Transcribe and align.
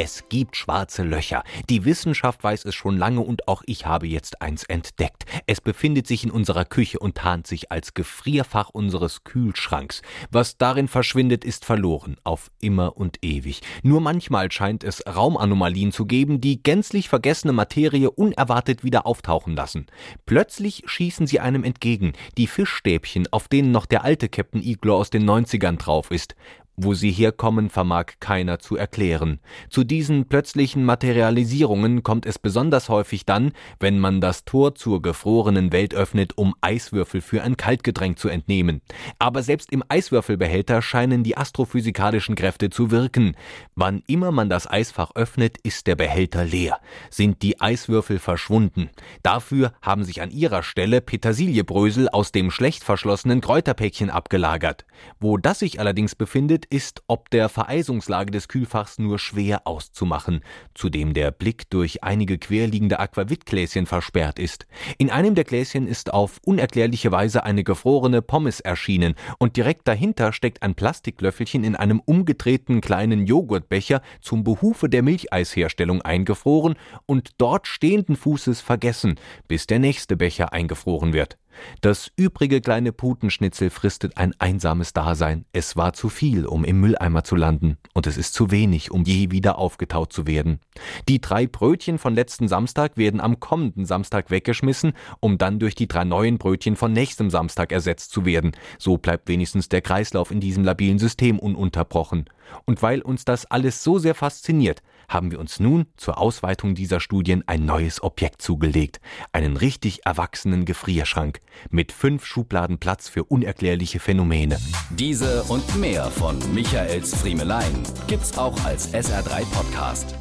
Es 0.00 0.28
gibt 0.28 0.54
schwarze 0.54 1.02
Löcher. 1.02 1.42
Die 1.68 1.84
Wissenschaft 1.84 2.44
weiß 2.44 2.66
es 2.66 2.76
schon 2.76 2.96
lange 2.96 3.20
und 3.20 3.48
auch 3.48 3.64
ich 3.66 3.84
habe 3.84 4.06
jetzt 4.06 4.40
eins 4.40 4.62
entdeckt. 4.62 5.24
Es 5.48 5.60
befindet 5.60 6.06
sich 6.06 6.22
in 6.22 6.30
unserer 6.30 6.64
Küche 6.64 7.00
und 7.00 7.16
tarnt 7.16 7.48
sich 7.48 7.72
als 7.72 7.94
Gefrierfach 7.94 8.68
unseres 8.68 9.24
Kühlschranks. 9.24 10.02
Was 10.30 10.56
darin 10.56 10.86
verschwindet, 10.86 11.44
ist 11.44 11.64
verloren, 11.64 12.16
auf 12.22 12.52
immer 12.60 12.96
und 12.96 13.18
ewig. 13.22 13.60
Nur 13.82 14.00
manchmal 14.00 14.52
scheint 14.52 14.84
es 14.84 15.02
Raumanomalien 15.04 15.90
zu 15.90 16.06
geben, 16.06 16.40
die 16.40 16.62
gänzlich 16.62 17.08
vergessene 17.08 17.52
Materie 17.52 18.12
unerwartet 18.12 18.84
wieder 18.84 19.04
auftauchen 19.04 19.56
lassen. 19.56 19.86
Plötzlich 20.26 20.84
schießen 20.86 21.26
sie 21.26 21.40
einem 21.40 21.64
entgegen, 21.64 22.12
die 22.36 22.46
Fischstäbchen, 22.46 23.26
auf 23.32 23.48
denen 23.48 23.72
noch 23.72 23.84
der 23.84 24.04
alte 24.04 24.28
Captain 24.28 24.62
Iglo 24.62 24.96
aus 24.96 25.10
den 25.10 25.28
90ern 25.28 25.76
drauf 25.76 26.12
ist. 26.12 26.36
Wo 26.80 26.94
sie 26.94 27.10
herkommen, 27.10 27.70
vermag 27.70 28.20
keiner 28.20 28.60
zu 28.60 28.76
erklären. 28.76 29.40
Zu 29.68 29.82
diesen 29.82 30.28
plötzlichen 30.28 30.84
Materialisierungen 30.84 32.04
kommt 32.04 32.24
es 32.24 32.38
besonders 32.38 32.88
häufig 32.88 33.26
dann, 33.26 33.50
wenn 33.80 33.98
man 33.98 34.20
das 34.20 34.44
Tor 34.44 34.76
zur 34.76 35.02
gefrorenen 35.02 35.72
Welt 35.72 35.92
öffnet, 35.92 36.38
um 36.38 36.54
Eiswürfel 36.60 37.20
für 37.20 37.42
ein 37.42 37.56
Kaltgetränk 37.56 38.16
zu 38.16 38.28
entnehmen. 38.28 38.80
Aber 39.18 39.42
selbst 39.42 39.72
im 39.72 39.82
Eiswürfelbehälter 39.88 40.80
scheinen 40.80 41.24
die 41.24 41.36
astrophysikalischen 41.36 42.36
Kräfte 42.36 42.70
zu 42.70 42.92
wirken. 42.92 43.34
Wann 43.74 44.04
immer 44.06 44.30
man 44.30 44.48
das 44.48 44.70
Eisfach 44.70 45.16
öffnet, 45.16 45.58
ist 45.64 45.88
der 45.88 45.96
Behälter 45.96 46.44
leer. 46.44 46.78
Sind 47.10 47.42
die 47.42 47.60
Eiswürfel 47.60 48.20
verschwunden. 48.20 48.88
Dafür 49.24 49.72
haben 49.82 50.04
sich 50.04 50.22
an 50.22 50.30
ihrer 50.30 50.62
Stelle 50.62 51.00
Petersiliebrösel 51.00 52.08
aus 52.08 52.30
dem 52.30 52.52
schlecht 52.52 52.84
verschlossenen 52.84 53.40
Kräuterpäckchen 53.40 54.10
abgelagert. 54.10 54.86
Wo 55.18 55.38
das 55.38 55.58
sich 55.58 55.80
allerdings 55.80 56.14
befindet, 56.14 56.67
ist 56.70 57.02
ob 57.06 57.30
der 57.30 57.48
Vereisungslage 57.48 58.30
des 58.30 58.48
Kühlfachs 58.48 58.98
nur 58.98 59.18
schwer 59.18 59.66
auszumachen, 59.66 60.42
zudem 60.74 61.14
der 61.14 61.30
Blick 61.30 61.70
durch 61.70 62.02
einige 62.04 62.38
querliegende 62.38 62.98
Aquavitgläschen 62.98 63.86
versperrt 63.86 64.38
ist. 64.38 64.66
In 64.98 65.10
einem 65.10 65.34
der 65.34 65.44
Gläschen 65.44 65.86
ist 65.86 66.12
auf 66.12 66.38
unerklärliche 66.44 67.12
Weise 67.12 67.44
eine 67.44 67.64
gefrorene 67.64 68.22
Pommes 68.22 68.60
erschienen 68.60 69.14
und 69.38 69.56
direkt 69.56 69.88
dahinter 69.88 70.32
steckt 70.32 70.62
ein 70.62 70.74
Plastiklöffelchen 70.74 71.64
in 71.64 71.76
einem 71.76 72.00
umgedrehten 72.00 72.80
kleinen 72.80 73.26
Joghurtbecher 73.26 74.02
zum 74.20 74.44
Behufe 74.44 74.88
der 74.88 75.02
Milcheisherstellung 75.02 76.02
eingefroren 76.02 76.76
und 77.06 77.30
dort 77.38 77.66
stehenden 77.66 78.16
Fußes 78.16 78.60
vergessen, 78.60 79.16
bis 79.46 79.66
der 79.66 79.78
nächste 79.78 80.16
Becher 80.16 80.52
eingefroren 80.52 81.12
wird. 81.12 81.38
Das 81.80 82.10
übrige 82.16 82.60
kleine 82.60 82.92
Putenschnitzel 82.92 83.70
fristet 83.70 84.16
ein 84.16 84.34
einsames 84.38 84.92
Dasein. 84.92 85.44
Es 85.52 85.76
war 85.76 85.92
zu 85.92 86.08
viel, 86.08 86.46
um 86.46 86.64
im 86.64 86.80
Mülleimer 86.80 87.24
zu 87.24 87.36
landen, 87.36 87.78
und 87.94 88.06
es 88.06 88.16
ist 88.16 88.34
zu 88.34 88.50
wenig, 88.50 88.90
um 88.90 89.04
je 89.04 89.30
wieder 89.30 89.58
aufgetaut 89.58 90.12
zu 90.12 90.26
werden. 90.26 90.60
Die 91.08 91.20
drei 91.20 91.46
Brötchen 91.46 91.98
von 91.98 92.14
letzten 92.14 92.48
Samstag 92.48 92.96
werden 92.96 93.20
am 93.20 93.40
kommenden 93.40 93.86
Samstag 93.86 94.30
weggeschmissen, 94.30 94.92
um 95.20 95.38
dann 95.38 95.58
durch 95.58 95.74
die 95.74 95.88
drei 95.88 96.04
neuen 96.04 96.38
Brötchen 96.38 96.76
von 96.76 96.92
nächstem 96.92 97.30
Samstag 97.30 97.72
ersetzt 97.72 98.10
zu 98.10 98.24
werden. 98.24 98.52
So 98.78 98.98
bleibt 98.98 99.28
wenigstens 99.28 99.68
der 99.68 99.82
Kreislauf 99.82 100.30
in 100.30 100.40
diesem 100.40 100.64
labilen 100.64 100.98
System 100.98 101.38
ununterbrochen. 101.38 102.26
Und 102.64 102.82
weil 102.82 103.02
uns 103.02 103.24
das 103.24 103.46
alles 103.46 103.84
so 103.84 103.98
sehr 103.98 104.14
fasziniert, 104.14 104.82
haben 105.08 105.30
wir 105.30 105.40
uns 105.40 105.58
nun 105.58 105.86
zur 105.96 106.18
Ausweitung 106.18 106.74
dieser 106.74 107.00
Studien 107.00 107.42
ein 107.46 107.64
neues 107.64 108.02
Objekt 108.02 108.42
zugelegt. 108.42 109.00
Einen 109.32 109.56
richtig 109.56 110.04
erwachsenen 110.04 110.64
Gefrierschrank 110.64 111.40
mit 111.70 111.92
fünf 111.92 112.24
Schubladen 112.24 112.78
Platz 112.78 113.08
für 113.08 113.24
unerklärliche 113.24 114.00
Phänomene. 114.00 114.58
Diese 114.90 115.42
und 115.44 115.76
mehr 115.76 116.04
von 116.10 116.38
Michaels 116.54 117.14
Friemelein 117.14 117.82
gibt's 118.06 118.36
auch 118.36 118.64
als 118.64 118.92
SR3 118.92 119.44
Podcast. 119.52 120.14